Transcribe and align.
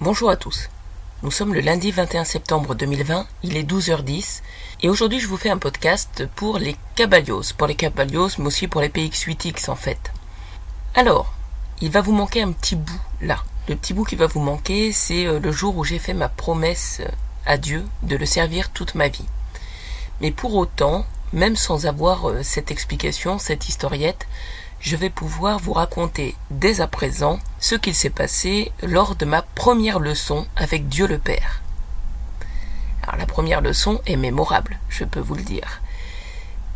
Bonjour 0.00 0.30
à 0.30 0.36
tous. 0.36 0.68
Nous 1.24 1.32
sommes 1.32 1.52
le 1.52 1.60
lundi 1.60 1.90
21 1.90 2.22
septembre 2.22 2.76
2020, 2.76 3.26
il 3.42 3.56
est 3.56 3.68
12h10 3.68 4.42
et 4.80 4.88
aujourd'hui 4.88 5.18
je 5.18 5.26
vous 5.26 5.36
fais 5.36 5.50
un 5.50 5.58
podcast 5.58 6.24
pour 6.36 6.60
les 6.60 6.76
Cabalios, 6.94 7.42
pour 7.56 7.66
les 7.66 7.74
Cabalios 7.74 8.28
mais 8.38 8.46
aussi 8.46 8.68
pour 8.68 8.80
les 8.80 8.90
PX8X 8.90 9.68
en 9.68 9.74
fait. 9.74 10.12
Alors, 10.94 11.34
il 11.80 11.90
va 11.90 12.00
vous 12.00 12.12
manquer 12.12 12.42
un 12.42 12.52
petit 12.52 12.76
bout 12.76 13.00
là. 13.20 13.42
Le 13.68 13.74
petit 13.74 13.92
bout 13.92 14.04
qui 14.04 14.14
va 14.14 14.28
vous 14.28 14.38
manquer, 14.38 14.92
c'est 14.92 15.26
euh, 15.26 15.40
le 15.40 15.50
jour 15.50 15.76
où 15.76 15.82
j'ai 15.82 15.98
fait 15.98 16.14
ma 16.14 16.28
promesse 16.28 17.00
euh, 17.00 17.10
à 17.44 17.58
Dieu 17.58 17.84
de 18.04 18.14
le 18.14 18.24
servir 18.24 18.70
toute 18.70 18.94
ma 18.94 19.08
vie. 19.08 19.26
Mais 20.20 20.30
pour 20.30 20.54
autant, 20.54 21.06
même 21.32 21.56
sans 21.56 21.86
avoir 21.86 22.30
euh, 22.30 22.44
cette 22.44 22.70
explication, 22.70 23.40
cette 23.40 23.68
historiette, 23.68 24.28
je 24.80 24.96
vais 24.96 25.10
pouvoir 25.10 25.58
vous 25.58 25.72
raconter 25.72 26.36
dès 26.50 26.80
à 26.80 26.86
présent 26.86 27.38
ce 27.58 27.74
qu'il 27.74 27.94
s'est 27.94 28.10
passé 28.10 28.72
lors 28.82 29.16
de 29.16 29.24
ma 29.24 29.42
première 29.42 29.98
leçon 29.98 30.46
avec 30.56 30.88
Dieu 30.88 31.06
le 31.06 31.18
Père. 31.18 31.62
Alors 33.02 33.16
la 33.16 33.26
première 33.26 33.60
leçon 33.60 34.00
est 34.06 34.16
mémorable, 34.16 34.78
je 34.88 35.04
peux 35.04 35.20
vous 35.20 35.34
le 35.34 35.42
dire. 35.42 35.80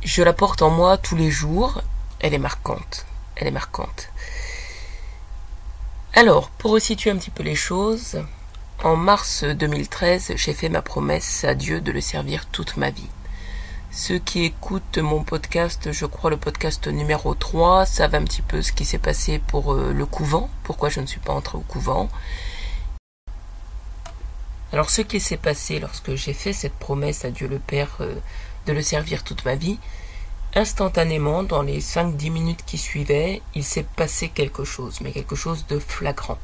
Je 0.02 0.22
la 0.22 0.32
porte 0.32 0.62
en 0.62 0.70
moi 0.70 0.96
tous 0.96 1.14
les 1.14 1.30
jours, 1.30 1.80
elle 2.20 2.34
est 2.34 2.38
marquante, 2.38 3.06
elle 3.36 3.46
est 3.46 3.52
marquante. 3.52 4.08
Alors, 6.14 6.50
pour 6.50 6.72
resituer 6.72 7.10
un 7.10 7.16
petit 7.16 7.30
peu 7.30 7.42
les 7.42 7.54
choses, 7.54 8.22
en 8.82 8.96
mars 8.96 9.44
2013, 9.44 10.32
j'ai 10.36 10.52
fait 10.52 10.68
ma 10.68 10.82
promesse 10.82 11.44
à 11.44 11.54
Dieu 11.54 11.80
de 11.80 11.92
le 11.92 12.00
servir 12.00 12.46
toute 12.46 12.76
ma 12.76 12.90
vie. 12.90 13.08
Ceux 13.94 14.18
qui 14.18 14.44
écoutent 14.44 14.96
mon 14.96 15.22
podcast, 15.22 15.92
je 15.92 16.06
crois 16.06 16.30
le 16.30 16.38
podcast 16.38 16.86
numéro 16.88 17.34
3, 17.34 17.84
savent 17.84 18.14
un 18.14 18.24
petit 18.24 18.40
peu 18.40 18.62
ce 18.62 18.72
qui 18.72 18.86
s'est 18.86 18.96
passé 18.96 19.38
pour 19.38 19.74
euh, 19.74 19.92
le 19.92 20.06
couvent, 20.06 20.48
pourquoi 20.62 20.88
je 20.88 21.00
ne 21.00 21.06
suis 21.06 21.20
pas 21.20 21.34
entré 21.34 21.58
au 21.58 21.60
couvent. 21.60 22.08
Alors 24.72 24.88
ce 24.88 25.02
qui 25.02 25.20
s'est 25.20 25.36
passé 25.36 25.78
lorsque 25.78 26.14
j'ai 26.14 26.32
fait 26.32 26.54
cette 26.54 26.72
promesse 26.72 27.26
à 27.26 27.30
Dieu 27.30 27.46
le 27.46 27.58
Père 27.58 27.98
euh, 28.00 28.14
de 28.64 28.72
le 28.72 28.80
servir 28.80 29.24
toute 29.24 29.44
ma 29.44 29.56
vie, 29.56 29.78
instantanément, 30.54 31.42
dans 31.42 31.62
les 31.62 31.80
5-10 31.80 32.30
minutes 32.30 32.64
qui 32.66 32.78
suivaient, 32.78 33.42
il 33.54 33.64
s'est 33.64 33.86
passé 33.96 34.28
quelque 34.28 34.64
chose, 34.64 35.00
mais 35.00 35.12
quelque 35.12 35.36
chose 35.36 35.66
de 35.68 35.78
flagrant. 35.78 36.38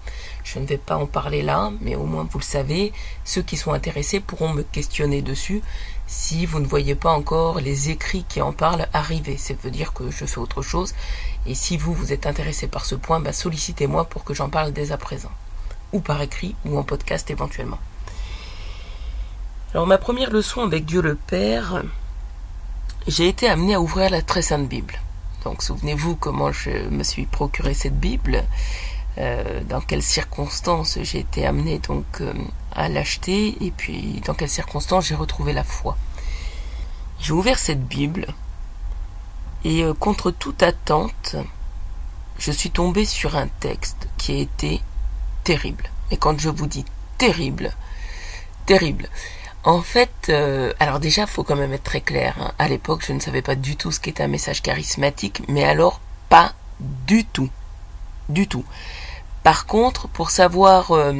Je 0.44 0.58
ne 0.58 0.66
vais 0.66 0.78
pas 0.78 0.96
en 0.96 1.06
parler 1.06 1.42
là, 1.42 1.72
mais 1.80 1.94
au 1.94 2.04
moins 2.04 2.26
vous 2.30 2.38
le 2.38 2.44
savez, 2.44 2.92
ceux 3.24 3.42
qui 3.42 3.56
sont 3.56 3.72
intéressés 3.72 4.20
pourront 4.20 4.52
me 4.52 4.62
questionner 4.62 5.22
dessus 5.22 5.62
si 6.06 6.46
vous 6.46 6.58
ne 6.58 6.66
voyez 6.66 6.94
pas 6.94 7.12
encore 7.12 7.60
les 7.60 7.90
écrits 7.90 8.24
qui 8.28 8.40
en 8.40 8.52
parlent 8.52 8.88
arriver. 8.92 9.36
Ça 9.36 9.54
veut 9.62 9.70
dire 9.70 9.92
que 9.92 10.10
je 10.10 10.24
fais 10.24 10.38
autre 10.38 10.62
chose. 10.62 10.94
Et 11.46 11.54
si 11.54 11.76
vous, 11.76 11.92
vous 11.92 12.12
êtes 12.12 12.26
intéressé 12.26 12.66
par 12.66 12.86
ce 12.86 12.94
point, 12.94 13.20
bah, 13.20 13.32
sollicitez-moi 13.32 14.06
pour 14.06 14.24
que 14.24 14.34
j'en 14.34 14.48
parle 14.48 14.72
dès 14.72 14.90
à 14.90 14.96
présent. 14.96 15.30
Ou 15.92 16.00
par 16.00 16.20
écrit, 16.22 16.54
ou 16.64 16.78
en 16.78 16.82
podcast 16.82 17.30
éventuellement. 17.30 17.78
Alors 19.74 19.86
ma 19.86 19.98
première 19.98 20.30
leçon 20.30 20.62
avec 20.62 20.86
Dieu 20.86 21.02
le 21.02 21.14
Père, 21.14 21.82
j'ai 23.08 23.26
été 23.26 23.48
amené 23.48 23.74
à 23.74 23.80
ouvrir 23.80 24.10
la 24.10 24.20
très 24.20 24.42
sainte 24.42 24.68
Bible. 24.68 25.00
Donc 25.42 25.62
souvenez-vous 25.62 26.14
comment 26.16 26.52
je 26.52 26.70
me 26.90 27.02
suis 27.02 27.24
procuré 27.24 27.72
cette 27.72 27.98
Bible, 27.98 28.44
euh, 29.16 29.62
dans 29.64 29.80
quelles 29.80 30.02
circonstances 30.02 30.98
j'ai 31.02 31.20
été 31.20 31.46
amené 31.46 31.78
donc 31.78 32.04
euh, 32.20 32.34
à 32.76 32.88
l'acheter 32.88 33.56
et 33.64 33.70
puis 33.70 34.20
dans 34.26 34.34
quelles 34.34 34.50
circonstances 34.50 35.06
j'ai 35.06 35.14
retrouvé 35.14 35.54
la 35.54 35.64
foi. 35.64 35.96
J'ai 37.18 37.32
ouvert 37.32 37.58
cette 37.58 37.82
Bible 37.82 38.26
et 39.64 39.82
euh, 39.82 39.94
contre 39.94 40.30
toute 40.30 40.62
attente, 40.62 41.34
je 42.38 42.52
suis 42.52 42.70
tombé 42.70 43.06
sur 43.06 43.36
un 43.36 43.48
texte 43.48 44.06
qui 44.18 44.32
a 44.32 44.36
été 44.36 44.82
terrible. 45.44 45.88
Et 46.10 46.18
quand 46.18 46.38
je 46.38 46.50
vous 46.50 46.66
dis 46.66 46.84
terrible, 47.16 47.74
terrible. 48.66 49.08
En 49.68 49.82
fait, 49.82 50.30
euh, 50.30 50.72
alors 50.80 50.98
déjà, 50.98 51.26
faut 51.26 51.42
quand 51.42 51.54
même 51.54 51.74
être 51.74 51.82
très 51.82 52.00
clair. 52.00 52.34
Hein. 52.40 52.52
À 52.58 52.68
l'époque, 52.68 53.04
je 53.06 53.12
ne 53.12 53.20
savais 53.20 53.42
pas 53.42 53.54
du 53.54 53.76
tout 53.76 53.92
ce 53.92 54.00
qu'était 54.00 54.22
un 54.22 54.28
message 54.28 54.62
charismatique, 54.62 55.42
mais 55.46 55.62
alors 55.62 56.00
pas 56.30 56.54
du 56.80 57.26
tout, 57.26 57.50
du 58.30 58.48
tout. 58.48 58.64
Par 59.42 59.66
contre, 59.66 60.08
pour 60.08 60.30
savoir 60.30 60.92
euh, 60.92 61.12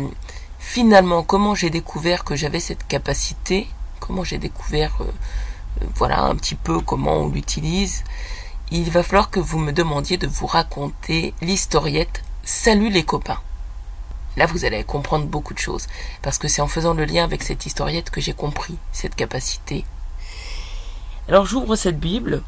finalement 0.58 1.22
comment 1.22 1.54
j'ai 1.54 1.68
découvert 1.68 2.24
que 2.24 2.36
j'avais 2.36 2.58
cette 2.58 2.86
capacité, 2.88 3.68
comment 4.00 4.24
j'ai 4.24 4.38
découvert, 4.38 4.96
euh, 5.02 5.84
voilà, 5.96 6.22
un 6.22 6.34
petit 6.34 6.54
peu 6.54 6.80
comment 6.80 7.16
on 7.16 7.28
l'utilise, 7.28 8.02
il 8.70 8.90
va 8.90 9.02
falloir 9.02 9.28
que 9.28 9.40
vous 9.40 9.58
me 9.58 9.72
demandiez 9.72 10.16
de 10.16 10.26
vous 10.26 10.46
raconter 10.46 11.34
l'historiette 11.42 12.22
Salut 12.44 12.88
les 12.88 13.02
copains. 13.02 13.42
Là, 14.38 14.46
vous 14.46 14.64
allez 14.64 14.84
comprendre 14.84 15.26
beaucoup 15.26 15.52
de 15.52 15.58
choses, 15.58 15.88
parce 16.22 16.38
que 16.38 16.46
c'est 16.46 16.62
en 16.62 16.68
faisant 16.68 16.94
le 16.94 17.04
lien 17.04 17.24
avec 17.24 17.42
cette 17.42 17.66
historiette 17.66 18.10
que 18.10 18.20
j'ai 18.20 18.34
compris 18.34 18.78
cette 18.92 19.16
capacité. 19.16 19.84
Alors 21.28 21.44
j'ouvre 21.44 21.74
cette 21.74 21.98
Bible, 21.98 22.42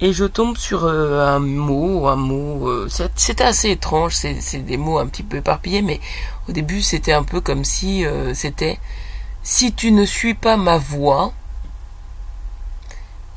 et 0.00 0.12
je 0.14 0.24
tombe 0.24 0.56
sur 0.56 0.84
euh, 0.84 1.20
un 1.24 1.38
mot, 1.38 2.08
un 2.08 2.16
mot. 2.16 2.68
Euh, 2.68 2.88
c'était 3.16 3.44
assez 3.44 3.70
étrange, 3.70 4.14
c'est 4.14 4.58
des 4.58 4.76
mots 4.76 4.98
un 4.98 5.06
petit 5.06 5.22
peu 5.22 5.36
éparpillés, 5.36 5.82
mais 5.82 6.00
au 6.48 6.52
début 6.52 6.82
c'était 6.82 7.12
un 7.12 7.22
peu 7.22 7.40
comme 7.40 7.64
si 7.64 8.04
euh, 8.04 8.34
c'était 8.34 8.78
si 9.42 9.72
tu 9.72 9.92
ne 9.92 10.06
suis 10.06 10.34
pas 10.34 10.56
ma 10.56 10.78
voix. 10.78 11.32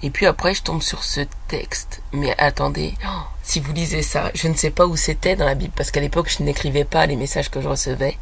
Et 0.04 0.10
puis 0.10 0.26
après 0.26 0.54
je 0.54 0.64
tombe 0.64 0.82
sur 0.82 1.04
ce 1.04 1.22
texte. 1.48 2.02
Mais 2.14 2.34
attendez, 2.38 2.94
oh, 3.06 3.22
si 3.44 3.60
vous 3.60 3.74
lisez 3.74 4.02
ça, 4.02 4.32
je 4.34 4.48
ne 4.48 4.56
sais 4.56 4.72
pas 4.72 4.86
où 4.86 4.96
c'était 4.96 5.36
dans 5.36 5.46
la 5.46 5.56
Bible 5.56 5.74
parce 5.76 5.92
qu'à 5.92 6.02
l'époque 6.02 6.30
je 6.30 6.44
n'écrivais 6.44 6.86
pas 6.86 7.06
les 7.06 7.16
messages 7.16 7.50
que 7.50 7.62
je 7.62 7.68
recevais. 7.68 8.18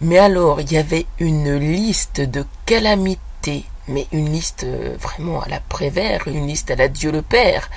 Mais 0.00 0.18
alors 0.18 0.60
il 0.60 0.72
y 0.72 0.76
avait 0.76 1.06
une 1.18 1.56
liste 1.56 2.20
de 2.20 2.44
calamités 2.66 3.64
mais 3.88 4.06
une 4.12 4.30
liste 4.30 4.64
euh, 4.64 4.96
vraiment 5.00 5.40
à 5.40 5.48
la 5.48 5.60
Prévert, 5.60 6.28
une 6.28 6.46
liste 6.46 6.70
à 6.70 6.76
la 6.76 6.88
Dieu 6.88 7.10
le 7.10 7.22
Père, 7.22 7.70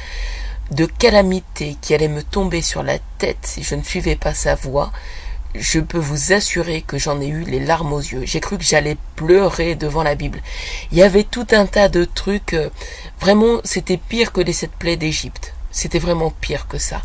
de 0.72 0.86
calamités 0.86 1.78
qui 1.82 1.94
allaient 1.94 2.08
me 2.08 2.24
tomber 2.24 2.62
sur 2.62 2.84
la 2.84 3.00
tête 3.18 3.40
si 3.44 3.64
je 3.64 3.76
ne 3.76 3.84
suivais 3.84 4.16
pas 4.16 4.34
sa 4.34 4.56
voix, 4.56 4.92
je 5.56 5.80
peux 5.80 5.98
vous 5.98 6.34
assurer 6.34 6.82
que 6.82 6.98
j'en 6.98 7.20
ai 7.20 7.28
eu 7.28 7.44
les 7.44 7.60
larmes 7.60 7.94
aux 7.94 8.00
yeux. 8.00 8.24
J'ai 8.26 8.40
cru 8.40 8.58
que 8.58 8.64
j'allais 8.64 8.98
pleurer 9.16 9.76
devant 9.76 10.04
la 10.04 10.16
Bible. 10.16 10.42
Il 10.92 10.98
y 10.98 11.04
avait 11.04 11.24
tout 11.24 11.48
un 11.52 11.66
tas 11.66 11.90
de 11.90 12.06
trucs. 12.06 12.54
Euh, 12.54 12.70
vraiment, 13.20 13.60
c'était 13.64 13.98
pire 13.98 14.32
que 14.32 14.42
les 14.42 14.54
sept 14.54 14.72
plaies 14.72 14.98
d'Égypte. 14.98 15.54
C'était 15.72 16.00
vraiment 16.00 16.32
pire 16.32 16.68
que 16.68 16.78
ça. 16.78 17.02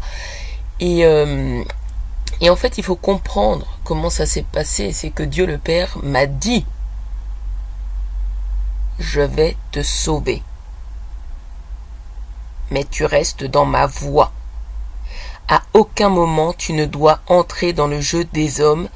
Et, 0.80 1.04
euh, 1.04 1.62
et 2.40 2.50
en 2.50 2.56
fait, 2.56 2.78
il 2.78 2.84
faut 2.84 2.96
comprendre 2.96 3.66
comment 3.84 4.10
ça 4.10 4.26
s'est 4.26 4.46
passé. 4.50 4.92
C'est 4.92 5.10
que 5.10 5.22
Dieu 5.22 5.46
le 5.46 5.58
Père 5.58 5.98
m'a 6.02 6.26
dit 6.26 6.64
je 8.98 9.20
vais 9.20 9.56
te 9.72 9.82
sauver. 9.82 10.42
Mais 12.70 12.84
tu 12.84 13.04
restes 13.04 13.44
dans 13.44 13.64
ma 13.64 13.86
voie. 13.86 14.32
À 15.48 15.62
aucun 15.74 16.08
moment 16.08 16.52
tu 16.52 16.72
ne 16.72 16.86
dois 16.86 17.20
entrer 17.28 17.72
dans 17.72 17.86
le 17.86 18.00
jeu 18.00 18.24
des 18.24 18.60
hommes, 18.60 18.88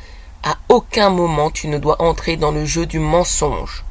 à 0.42 0.56
aucun 0.68 1.10
moment 1.10 1.50
tu 1.50 1.68
ne 1.68 1.78
dois 1.78 2.02
entrer 2.02 2.36
dans 2.36 2.50
le 2.50 2.64
jeu 2.64 2.86
du 2.86 2.98
mensonge. 2.98 3.84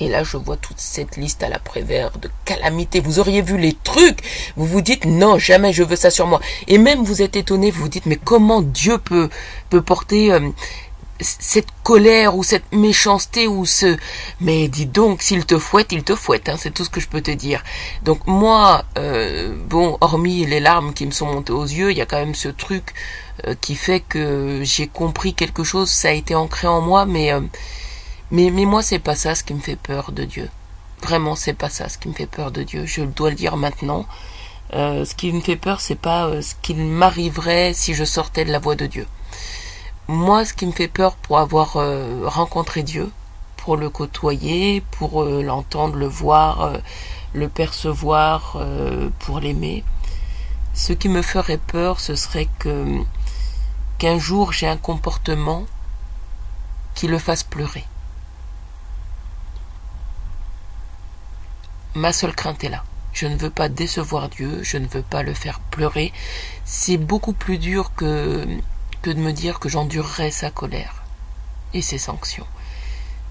Et 0.00 0.08
là, 0.08 0.24
je 0.24 0.36
vois 0.36 0.56
toute 0.56 0.80
cette 0.80 1.16
liste 1.16 1.44
à 1.44 1.48
la 1.48 1.60
Prévert 1.60 2.10
de 2.18 2.28
calamités. 2.44 2.98
Vous 2.98 3.20
auriez 3.20 3.42
vu 3.42 3.56
les 3.56 3.74
trucs. 3.74 4.18
Vous 4.56 4.66
vous 4.66 4.80
dites, 4.80 5.04
non, 5.04 5.38
jamais 5.38 5.72
je 5.72 5.84
veux 5.84 5.94
ça 5.94 6.10
sur 6.10 6.26
moi. 6.26 6.40
Et 6.66 6.78
même 6.78 7.04
vous 7.04 7.22
êtes 7.22 7.36
étonné, 7.36 7.70
vous 7.70 7.82
vous 7.82 7.88
dites, 7.88 8.06
mais 8.06 8.16
comment 8.16 8.60
Dieu 8.60 8.98
peut, 8.98 9.28
peut 9.70 9.82
porter 9.82 10.32
euh, 10.32 10.50
cette 11.24 11.68
colère 11.82 12.36
ou 12.36 12.42
cette 12.42 12.72
méchanceté 12.72 13.48
ou 13.48 13.66
ce 13.66 13.96
mais 14.40 14.68
dis 14.68 14.86
donc 14.86 15.22
s'il 15.22 15.44
te 15.46 15.58
fouette 15.58 15.92
il 15.92 16.04
te 16.04 16.14
fouette 16.14 16.48
hein, 16.48 16.56
c'est 16.58 16.72
tout 16.72 16.84
ce 16.84 16.90
que 16.90 17.00
je 17.00 17.08
peux 17.08 17.20
te 17.20 17.30
dire. 17.30 17.62
Donc 18.02 18.26
moi 18.26 18.84
euh, 18.98 19.54
bon 19.68 19.96
hormis 20.00 20.46
les 20.46 20.60
larmes 20.60 20.92
qui 20.94 21.06
me 21.06 21.10
sont 21.10 21.26
montées 21.26 21.52
aux 21.52 21.64
yeux 21.64 21.90
il 21.90 21.98
y 21.98 22.00
a 22.00 22.06
quand 22.06 22.18
même 22.18 22.34
ce 22.34 22.48
truc 22.48 22.94
euh, 23.46 23.54
qui 23.60 23.74
fait 23.74 24.00
que 24.00 24.60
j'ai 24.62 24.86
compris 24.86 25.34
quelque 25.34 25.64
chose 25.64 25.90
ça 25.90 26.08
a 26.08 26.12
été 26.12 26.34
ancré 26.34 26.66
en 26.66 26.80
moi 26.80 27.06
mais 27.06 27.32
euh, 27.32 27.40
mais 28.30 28.50
mais 28.50 28.64
moi 28.66 28.82
c'est 28.82 28.98
pas 28.98 29.14
ça 29.16 29.34
ce 29.34 29.42
qui 29.44 29.54
me 29.54 29.60
fait 29.60 29.76
peur 29.76 30.12
de 30.12 30.24
Dieu. 30.24 30.48
Vraiment 31.02 31.36
c'est 31.36 31.54
pas 31.54 31.68
ça 31.68 31.88
ce 31.88 31.98
qui 31.98 32.08
me 32.08 32.14
fait 32.14 32.26
peur 32.26 32.50
de 32.50 32.62
Dieu 32.62 32.86
je 32.86 33.02
dois 33.02 33.30
le 33.30 33.36
dire 33.36 33.56
maintenant. 33.56 34.06
Ce 34.72 35.14
qui 35.14 35.32
me 35.32 35.40
fait 35.40 35.56
peur 35.56 35.80
c'est 35.80 35.94
pas 35.94 36.42
ce 36.42 36.54
qu'il 36.60 36.78
m'arriverait 36.78 37.74
si 37.74 37.94
je 37.94 38.04
sortais 38.04 38.44
de 38.44 38.50
la 38.50 38.58
voie 38.58 38.74
de 38.74 38.86
Dieu 38.86 39.06
moi, 40.08 40.44
ce 40.44 40.52
qui 40.52 40.66
me 40.66 40.72
fait 40.72 40.88
peur 40.88 41.16
pour 41.16 41.38
avoir 41.38 41.76
euh, 41.76 42.22
rencontré 42.26 42.82
Dieu, 42.82 43.10
pour 43.56 43.76
le 43.76 43.88
côtoyer, 43.88 44.82
pour 44.90 45.22
euh, 45.22 45.42
l'entendre, 45.42 45.96
le 45.96 46.06
voir, 46.06 46.60
euh, 46.60 46.78
le 47.32 47.48
percevoir, 47.48 48.62
pour 49.20 49.40
l'aimer, 49.40 49.82
ce 50.72 50.92
qui 50.92 51.08
me 51.08 51.22
ferait 51.22 51.58
peur, 51.58 51.98
ce 51.98 52.14
serait 52.14 52.48
que 52.58 53.00
qu'un 53.98 54.18
jour 54.18 54.52
j'ai 54.52 54.68
un 54.68 54.76
comportement 54.76 55.64
qui 56.94 57.08
le 57.08 57.18
fasse 57.18 57.42
pleurer. 57.42 57.84
Ma 61.94 62.12
seule 62.12 62.34
crainte 62.34 62.62
est 62.62 62.68
là. 62.68 62.84
Je 63.12 63.26
ne 63.26 63.36
veux 63.36 63.50
pas 63.50 63.68
décevoir 63.68 64.28
Dieu, 64.28 64.60
je 64.62 64.76
ne 64.76 64.86
veux 64.86 65.02
pas 65.02 65.22
le 65.22 65.34
faire 65.34 65.60
pleurer. 65.70 66.12
C'est 66.64 66.96
beaucoup 66.98 67.32
plus 67.32 67.58
dur 67.58 67.92
que, 67.94 68.46
de 69.10 69.20
me 69.20 69.32
dire 69.32 69.60
que 69.60 69.68
j'endurerai 69.68 70.30
sa 70.30 70.50
colère 70.50 71.04
et 71.72 71.82
ses 71.82 71.98
sanctions. 71.98 72.46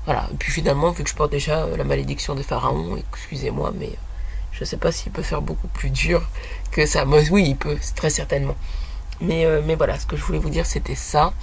Voilà. 0.06 0.28
Et 0.32 0.36
puis 0.36 0.52
finalement, 0.52 0.92
vu 0.92 1.04
que 1.04 1.10
je 1.10 1.16
porte 1.16 1.32
déjà 1.32 1.66
la 1.68 1.84
malédiction 1.84 2.36
des 2.36 2.44
pharaons, 2.44 2.98
excusez-moi, 2.98 3.74
mais 3.76 3.92
je 4.52 4.62
ne 4.62 4.66
sais 4.66 4.78
pas 4.78 4.92
s'il 4.92 5.12
peut 5.12 5.24
faire 5.24 5.42
beaucoup 5.42 5.68
plus 5.68 5.90
dur 5.90 6.28
que 6.72 6.86
ça. 6.86 7.06
oui, 7.06 7.46
il 7.48 7.56
peut, 7.56 7.78
très 7.96 8.10
certainement. 8.10 8.56
Mais, 9.22 9.46
euh, 9.46 9.62
mais 9.66 9.76
voilà, 9.76 9.98
ce 9.98 10.06
que 10.06 10.18
je 10.18 10.24
voulais 10.24 10.40
vous 10.40 10.50
dire, 10.50 10.66
c'était 10.66 10.96
ça. 10.96 11.34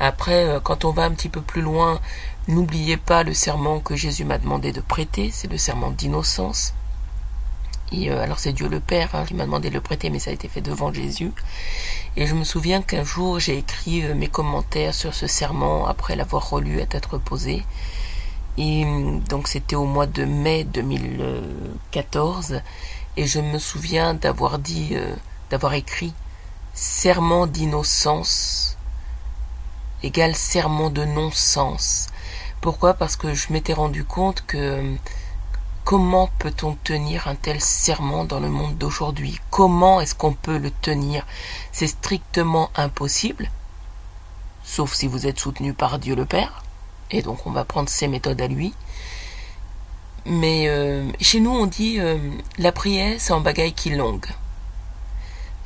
Après, 0.00 0.44
euh, 0.46 0.60
quand 0.60 0.84
on 0.84 0.90
va 0.90 1.04
un 1.04 1.12
petit 1.12 1.28
peu 1.28 1.40
plus 1.40 1.62
loin, 1.62 2.00
n'oubliez 2.48 2.96
pas 2.96 3.22
le 3.22 3.34
serment 3.34 3.80
que 3.80 3.94
Jésus 3.94 4.24
m'a 4.24 4.38
demandé 4.38 4.72
de 4.72 4.80
prêter, 4.80 5.30
c'est 5.32 5.50
le 5.50 5.58
serment 5.58 5.90
d'innocence. 5.90 6.74
Euh, 7.92 8.22
alors 8.22 8.38
c'est 8.38 8.52
Dieu 8.52 8.68
le 8.68 8.80
Père 8.80 9.14
hein, 9.14 9.24
qui 9.26 9.34
m'a 9.34 9.44
demandé 9.44 9.68
de 9.68 9.74
le 9.74 9.80
prêter, 9.80 10.10
mais 10.10 10.18
ça 10.18 10.30
a 10.30 10.32
été 10.32 10.48
fait 10.48 10.60
devant 10.60 10.92
Jésus. 10.92 11.32
Et 12.16 12.26
je 12.26 12.34
me 12.34 12.44
souviens 12.44 12.82
qu'un 12.82 13.04
jour 13.04 13.38
j'ai 13.38 13.58
écrit 13.58 14.02
mes 14.14 14.28
commentaires 14.28 14.94
sur 14.94 15.14
ce 15.14 15.26
serment 15.26 15.86
après 15.86 16.16
l'avoir 16.16 16.50
relu 16.50 16.80
à 16.80 16.86
tête 16.86 17.06
reposée. 17.06 17.64
Et 18.58 18.84
donc 19.28 19.48
c'était 19.48 19.76
au 19.76 19.84
mois 19.84 20.06
de 20.06 20.24
mai 20.24 20.64
2014. 20.64 22.60
Et 23.16 23.26
je 23.26 23.40
me 23.40 23.58
souviens 23.58 24.14
d'avoir 24.14 24.58
dit, 24.58 24.96
d'avoir 25.50 25.74
écrit 25.74 26.12
serment 26.74 27.46
d'innocence 27.46 28.76
égale 30.02 30.34
serment 30.34 30.90
de 30.90 31.04
non-sens. 31.04 32.08
Pourquoi? 32.60 32.94
Parce 32.94 33.16
que 33.16 33.34
je 33.34 33.52
m'étais 33.52 33.72
rendu 33.72 34.04
compte 34.04 34.44
que 34.46 34.96
comment 35.84 36.28
peut-on 36.38 36.74
tenir 36.74 37.28
un 37.28 37.34
tel 37.34 37.60
serment 37.60 38.24
dans 38.24 38.40
le 38.40 38.48
monde 38.48 38.76
d'aujourd'hui? 38.78 39.40
Comment 39.50 40.00
est-ce 40.00 40.14
qu'on 40.14 40.34
peut 40.34 40.58
le 40.58 40.70
tenir? 40.70 41.26
C'est 41.72 41.86
strictement 41.86 42.70
impossible, 42.76 43.50
sauf 44.64 44.94
si 44.94 45.06
vous 45.06 45.26
êtes 45.26 45.38
soutenu 45.38 45.72
par 45.72 45.98
Dieu 45.98 46.14
le 46.14 46.26
Père, 46.26 46.62
et 47.10 47.22
donc 47.22 47.46
on 47.46 47.50
va 47.50 47.64
prendre 47.64 47.88
ses 47.88 48.08
méthodes 48.08 48.40
à 48.40 48.46
lui. 48.46 48.74
Mais 50.26 50.68
euh, 50.68 51.10
chez 51.20 51.40
nous 51.40 51.50
on 51.50 51.66
dit 51.66 51.98
euh, 51.98 52.18
la 52.58 52.72
prière 52.72 53.16
c'est 53.18 53.32
en 53.32 53.40
bagaille 53.40 53.72
qui 53.72 53.90
longue. 53.90 54.26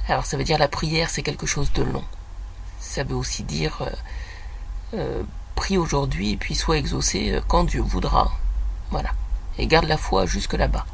Alors 0.08 0.26
ça 0.26 0.36
veut 0.36 0.44
dire 0.44 0.58
la 0.58 0.68
prière, 0.68 1.10
c'est 1.10 1.22
quelque 1.22 1.46
chose 1.46 1.72
de 1.72 1.82
long. 1.82 2.04
Ça 2.78 3.04
veut 3.04 3.16
aussi 3.16 3.42
dire 3.42 3.88
euh, 4.94 5.22
prie 5.54 5.76
aujourd'hui 5.78 6.32
et 6.32 6.36
puis 6.36 6.54
sois 6.54 6.76
exaucé 6.76 7.40
quand 7.48 7.64
Dieu 7.64 7.80
voudra. 7.80 8.32
Voilà. 8.90 9.10
Et 9.58 9.66
garde 9.66 9.86
la 9.86 9.96
foi 9.96 10.26
jusque 10.26 10.54
là-bas, 10.54 10.84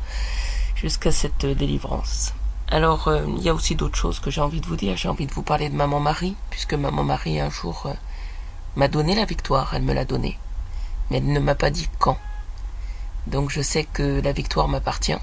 jusqu'à 0.75 1.13
cette 1.13 1.47
délivrance. 1.47 2.35
Alors 2.69 3.11
il 3.37 3.43
y 3.43 3.49
a 3.49 3.55
aussi 3.55 3.75
d'autres 3.75 3.97
choses 3.97 4.21
que 4.21 4.31
j'ai 4.31 4.41
envie 4.41 4.61
de 4.61 4.67
vous 4.67 4.77
dire. 4.77 4.97
J'ai 4.97 5.09
envie 5.09 5.27
de 5.27 5.33
vous 5.33 5.43
parler 5.43 5.69
de 5.69 5.75
maman 5.75 6.01
Marie, 6.01 6.37
puisque 6.51 6.75
maman 6.75 7.03
Marie 7.03 7.41
un 7.41 7.51
jour 7.51 7.89
m'a 8.77 8.89
donné 8.89 9.15
la 9.15 9.25
victoire, 9.25 9.75
elle 9.75 9.83
me 9.83 9.95
l'a 9.95 10.05
donnée. 10.05 10.39
Mais 11.11 11.17
elle 11.19 11.33
ne 11.33 11.41
m'a 11.41 11.55
pas 11.55 11.71
dit 11.71 11.89
quand. 11.99 12.19
Donc 13.27 13.51
je 13.51 13.61
sais 13.61 13.85
que 13.85 14.21
la 14.21 14.33
victoire 14.33 14.69
m'appartient 14.69 15.19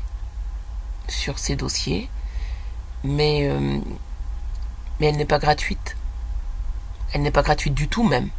sur 1.07 1.40
ces 1.40 1.56
dossiers 1.56 2.10
mais, 3.04 3.48
euh, 3.48 3.80
mais 5.00 5.07
elle 5.07 5.18
n'est 5.18 5.25
pas 5.25 5.40
gratuite. 5.40 5.95
Elle 7.13 7.22
n'est 7.22 7.31
pas 7.31 7.42
gratuite 7.42 7.74
du 7.74 7.88
tout 7.88 8.04
même. 8.04 8.30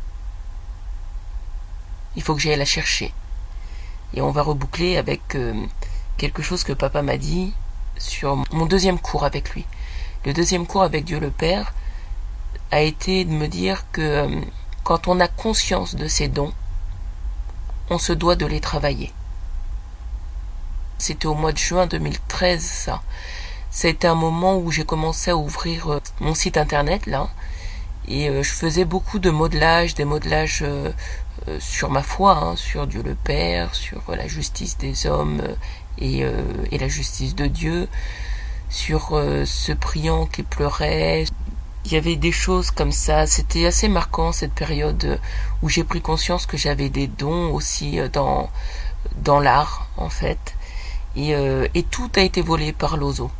Il 2.17 2.23
faut 2.23 2.35
que 2.35 2.41
j'aille 2.41 2.59
la 2.59 2.65
chercher. 2.65 3.13
Et 4.15 4.23
on 4.23 4.31
va 4.31 4.43
reboucler 4.43 4.97
avec 4.97 5.35
euh, 5.35 5.55
quelque 6.17 6.43
chose 6.43 6.65
que 6.65 6.73
papa 6.73 7.03
m'a 7.03 7.17
dit 7.17 7.53
sur 7.99 8.37
mon 8.53 8.67
deuxième 8.67 8.99
cours 8.99 9.25
avec 9.25 9.51
lui. 9.51 9.67
Le 10.25 10.33
deuxième 10.33 10.67
cours 10.67 10.83
avec 10.83 11.05
Dieu 11.05 11.21
le 11.21 11.31
Père 11.31 11.73
a 12.71 12.81
été 12.81 13.25
de 13.25 13.31
me 13.31 13.47
dire 13.47 13.85
que 13.93 14.01
euh, 14.01 14.41
quand 14.85 15.09
on 15.09 15.21
a 15.21 15.29
conscience 15.29 15.95
de 15.95 16.09
ses 16.09 16.29
dons, 16.29 16.53
on 17.91 17.99
se 17.99 18.13
doit 18.13 18.37
de 18.37 18.47
les 18.47 18.61
travailler. 18.61 19.13
C'était 20.99 21.27
au 21.27 21.35
mois 21.35 21.53
de 21.53 21.59
juin 21.59 21.87
2013 21.87 22.63
ça. 22.63 23.03
C'était 23.71 24.09
un 24.09 24.15
moment 24.15 24.57
où 24.57 24.71
j'ai 24.73 24.85
commencé 24.85 25.31
à 25.31 25.37
ouvrir 25.37 25.93
euh, 25.93 26.01
mon 26.21 26.35
site 26.35 26.57
internet 26.57 27.07
là 27.07 27.29
et 28.09 28.29
euh, 28.29 28.43
je 28.43 28.53
faisais 28.53 28.85
beaucoup 28.85 29.19
de 29.19 29.31
modelage, 29.31 29.95
des 29.95 30.05
modelages 30.05 30.63
euh, 30.63 30.91
sur 31.61 31.91
ma 31.91 32.03
foi, 32.03 32.37
hein, 32.37 32.57
sur 32.57 32.87
Dieu 32.87 33.03
le 33.03 33.15
Père, 33.15 33.75
sur 33.75 34.03
la 34.09 34.27
justice 34.27 34.77
des 34.79 35.07
hommes 35.07 35.43
et, 35.99 36.25
et 36.71 36.79
la 36.79 36.89
justice 36.89 37.35
de 37.35 37.47
Dieu, 37.47 37.89
sur 38.69 39.21
ce 39.47 39.73
priant 39.73 40.27
qui 40.27 40.43
pleurait. 40.43 41.25
Il 41.87 41.93
y 41.93 41.97
avait 41.97 42.17
des 42.17 42.33
choses 42.33 42.71
comme 42.71 42.93
ça. 42.93 43.27
C'était 43.27 43.65
assez 43.67 43.89
marquant 43.89 44.31
cette 44.33 44.53
période 44.53 45.19
où 45.63 45.69
j'ai 45.71 45.85
pris 45.85 46.03
conscience 46.03 46.45
que 46.45 46.59
j'avais 46.59 46.91
des 46.91 47.07
dons 47.07 47.53
aussi 47.55 47.99
dans 48.13 48.51
dans 49.17 49.41
l'art 49.41 49.89
en 49.97 50.11
fait. 50.11 50.55
Et, 51.17 51.31
et 51.75 51.83
tout 51.85 52.11
a 52.17 52.21
été 52.21 52.43
volé 52.43 52.73
par 52.73 52.99
l'ozo. 52.99 53.31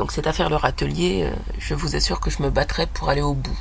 Donc 0.00 0.12
cette 0.12 0.26
affaire 0.26 0.48
leur 0.48 0.64
atelier, 0.64 1.24
euh, 1.24 1.36
je 1.58 1.74
vous 1.74 1.94
assure 1.94 2.20
que 2.20 2.30
je 2.30 2.42
me 2.42 2.48
battrai 2.48 2.86
pour 2.86 3.10
aller 3.10 3.20
au 3.20 3.34
bout. 3.34 3.58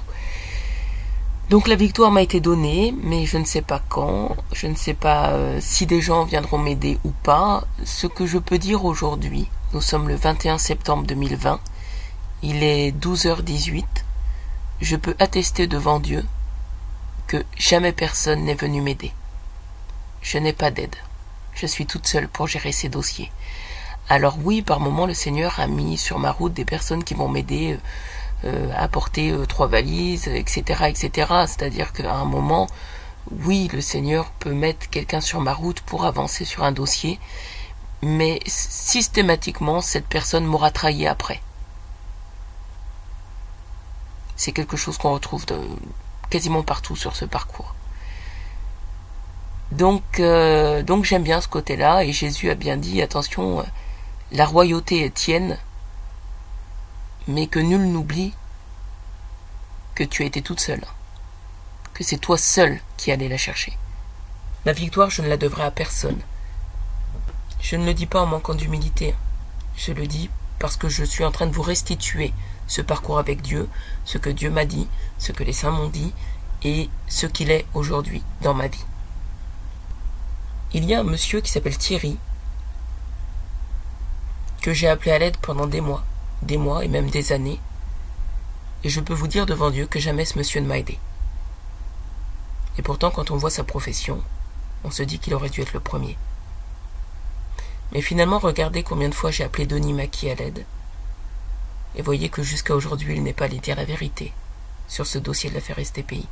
Donc 1.49 1.67
la 1.67 1.75
victoire 1.75 2.11
m'a 2.11 2.21
été 2.21 2.39
donnée, 2.39 2.95
mais 3.03 3.25
je 3.25 3.37
ne 3.37 3.43
sais 3.43 3.61
pas 3.61 3.81
quand, 3.89 4.37
je 4.53 4.67
ne 4.67 4.75
sais 4.75 4.93
pas 4.93 5.31
euh, 5.31 5.57
si 5.59 5.85
des 5.85 5.99
gens 5.99 6.23
viendront 6.23 6.57
m'aider 6.57 6.97
ou 7.03 7.11
pas. 7.23 7.65
Ce 7.83 8.07
que 8.07 8.25
je 8.25 8.37
peux 8.37 8.57
dire 8.57 8.85
aujourd'hui, 8.85 9.49
nous 9.73 9.81
sommes 9.81 10.07
le 10.07 10.15
21 10.15 10.59
septembre 10.59 11.03
2020, 11.07 11.59
il 12.43 12.63
est 12.63 12.97
12h18, 12.97 13.83
je 14.79 14.95
peux 14.95 15.17
attester 15.19 15.67
devant 15.67 15.99
Dieu 15.99 16.25
que 17.27 17.43
jamais 17.57 17.91
personne 17.91 18.45
n'est 18.45 18.55
venu 18.55 18.81
m'aider. 18.81 19.11
Je 20.21 20.37
n'ai 20.37 20.53
pas 20.53 20.71
d'aide. 20.71 20.95
Je 21.53 21.65
suis 21.65 21.85
toute 21.85 22.07
seule 22.07 22.29
pour 22.29 22.47
gérer 22.47 22.71
ces 22.71 22.87
dossiers. 22.87 23.29
Alors 24.11 24.37
oui, 24.43 24.63
par 24.63 24.79
moment, 24.79 25.05
le 25.05 25.13
Seigneur 25.13 25.59
a 25.59 25.67
mis 25.67 25.95
sur 25.95 26.17
ma 26.17 26.31
route 26.31 26.53
des 26.53 26.65
personnes 26.65 27.03
qui 27.03 27.13
vont 27.13 27.27
m'aider 27.27 27.77
euh, 28.43 28.71
à 28.75 28.87
porter 28.87 29.29
euh, 29.29 29.45
trois 29.45 29.67
valises, 29.67 30.27
etc., 30.27 30.85
etc. 30.87 31.31
C'est-à-dire 31.45 31.93
qu'à 31.93 32.15
un 32.15 32.25
moment, 32.25 32.65
oui, 33.31 33.69
le 33.71 33.81
Seigneur 33.81 34.31
peut 34.39 34.53
mettre 34.53 34.89
quelqu'un 34.89 35.21
sur 35.21 35.41
ma 35.41 35.53
route 35.53 35.81
pour 35.81 36.05
avancer 36.05 36.43
sur 36.43 36.63
un 36.63 36.71
dossier, 36.71 37.19
mais 38.01 38.39
systématiquement, 38.47 39.79
cette 39.79 40.07
personne 40.07 40.45
m'aura 40.45 40.71
trahi 40.71 41.05
après. 41.05 41.39
C'est 44.35 44.53
quelque 44.53 44.77
chose 44.77 44.97
qu'on 44.97 45.13
retrouve 45.13 45.45
de, 45.45 45.59
quasiment 46.31 46.63
partout 46.63 46.95
sur 46.95 47.15
ce 47.15 47.25
parcours. 47.25 47.75
Donc, 49.71 50.19
euh, 50.19 50.81
donc 50.81 51.05
j'aime 51.05 51.21
bien 51.23 51.41
ce 51.41 51.47
côté-là, 51.47 52.03
et 52.03 52.11
Jésus 52.11 52.49
a 52.49 52.55
bien 52.55 52.77
dit, 52.77 53.03
attention, 53.03 53.63
la 54.31 54.45
royauté 54.45 55.05
est 55.05 55.13
tienne, 55.13 55.57
mais 57.27 57.47
que 57.47 57.59
nul 57.59 57.91
n'oublie 57.91 58.33
que 59.95 60.03
tu 60.03 60.21
as 60.23 60.27
été 60.27 60.41
toute 60.41 60.59
seule, 60.59 60.83
que 61.93 62.03
c'est 62.03 62.17
toi 62.17 62.37
seule 62.37 62.79
qui 62.95 63.11
allais 63.11 63.27
la 63.27 63.37
chercher. 63.37 63.77
Ma 64.65 64.73
victoire, 64.73 65.09
je 65.09 65.21
ne 65.21 65.27
la 65.27 65.37
devrai 65.37 65.63
à 65.63 65.71
personne. 65.71 66.19
Je 67.59 67.75
ne 67.75 67.85
le 67.85 67.93
dis 67.93 68.05
pas 68.05 68.21
en 68.21 68.27
manquant 68.27 68.53
d'humilité, 68.53 69.15
je 69.75 69.93
le 69.93 70.05
dis 70.05 70.29
parce 70.59 70.77
que 70.77 70.89
je 70.89 71.03
suis 71.03 71.23
en 71.23 71.31
train 71.31 71.47
de 71.47 71.55
vous 71.55 71.61
restituer 71.61 72.33
ce 72.67 72.81
parcours 72.81 73.17
avec 73.17 73.41
Dieu, 73.41 73.67
ce 74.05 74.17
que 74.17 74.29
Dieu 74.29 74.51
m'a 74.51 74.65
dit, 74.65 74.87
ce 75.17 75.31
que 75.31 75.43
les 75.43 75.53
saints 75.53 75.71
m'ont 75.71 75.89
dit, 75.89 76.13
et 76.63 76.89
ce 77.07 77.25
qu'il 77.25 77.49
est 77.49 77.65
aujourd'hui 77.73 78.23
dans 78.41 78.53
ma 78.53 78.67
vie. 78.67 78.85
Il 80.73 80.85
y 80.85 80.93
a 80.93 80.99
un 80.99 81.03
monsieur 81.03 81.41
qui 81.41 81.51
s'appelle 81.51 81.77
Thierry, 81.77 82.17
que 84.69 84.75
j'ai 84.75 84.87
appelé 84.87 85.09
à 85.09 85.17
l'aide 85.17 85.37
pendant 85.37 85.65
des 85.65 85.81
mois, 85.81 86.03
des 86.43 86.59
mois 86.59 86.85
et 86.85 86.87
même 86.87 87.09
des 87.09 87.31
années, 87.31 87.59
et 88.83 88.89
je 88.89 89.01
peux 89.01 89.15
vous 89.15 89.27
dire 89.27 89.47
devant 89.47 89.71
Dieu 89.71 89.87
que 89.87 89.97
jamais 89.97 90.25
ce 90.25 90.37
monsieur 90.37 90.61
ne 90.61 90.67
m'a 90.67 90.77
aidé. 90.77 90.99
Et 92.77 92.83
pourtant, 92.83 93.09
quand 93.09 93.31
on 93.31 93.37
voit 93.37 93.49
sa 93.49 93.63
profession, 93.63 94.21
on 94.83 94.91
se 94.91 95.01
dit 95.01 95.17
qu'il 95.17 95.33
aurait 95.33 95.49
dû 95.49 95.61
être 95.61 95.73
le 95.73 95.79
premier. 95.79 96.19
Mais 97.93 98.01
finalement, 98.01 98.37
regardez 98.37 98.83
combien 98.83 99.09
de 99.09 99.15
fois 99.15 99.31
j'ai 99.31 99.43
appelé 99.43 99.65
Denis 99.65 99.91
Maki 99.91 100.29
à 100.29 100.35
l'aide. 100.35 100.67
Et 101.95 102.03
voyez 102.03 102.29
que 102.29 102.43
jusqu'à 102.43 102.75
aujourd'hui, 102.75 103.15
il 103.15 103.23
n'est 103.23 103.33
pas 103.33 103.45
allé 103.45 103.57
dire 103.57 103.75
la 103.75 103.85
vérité 103.85 104.33
sur 104.87 105.07
ce 105.07 105.17
dossier 105.17 105.49
de 105.49 105.55
l'affaire 105.55 105.83
STPI. 105.83 106.27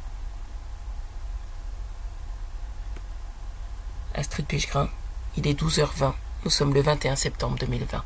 Astrid 4.13 4.45
Pichegrin, 4.45 4.89
il 5.37 5.47
est 5.47 5.59
12h20, 5.59 6.13
nous 6.45 6.51
sommes 6.51 6.75
le 6.75 6.83
21 6.83 7.15
septembre 7.15 7.57
2020. 7.57 8.03